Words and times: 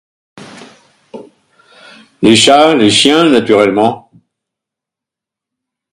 Les 2.23 2.35
chats, 2.35 2.73
les 2.73 2.89
chiens 2.89 3.29
naturellement. 3.29 4.09